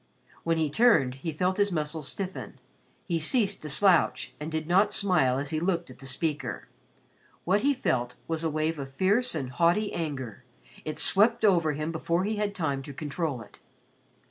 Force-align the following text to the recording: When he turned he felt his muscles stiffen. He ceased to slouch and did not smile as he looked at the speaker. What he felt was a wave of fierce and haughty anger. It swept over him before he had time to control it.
When 0.43 0.57
he 0.57 0.71
turned 0.71 1.13
he 1.21 1.31
felt 1.31 1.57
his 1.57 1.71
muscles 1.71 2.07
stiffen. 2.07 2.57
He 3.07 3.19
ceased 3.19 3.61
to 3.61 3.69
slouch 3.69 4.33
and 4.39 4.51
did 4.51 4.65
not 4.65 4.91
smile 4.91 5.37
as 5.37 5.51
he 5.51 5.59
looked 5.59 5.91
at 5.91 5.99
the 5.99 6.07
speaker. 6.07 6.67
What 7.43 7.61
he 7.61 7.75
felt 7.75 8.15
was 8.27 8.43
a 8.43 8.49
wave 8.49 8.79
of 8.79 8.89
fierce 8.91 9.35
and 9.35 9.51
haughty 9.51 9.93
anger. 9.93 10.43
It 10.85 10.97
swept 10.97 11.45
over 11.45 11.73
him 11.73 11.91
before 11.91 12.23
he 12.23 12.37
had 12.37 12.55
time 12.55 12.81
to 12.81 12.93
control 12.93 13.41
it. 13.43 13.59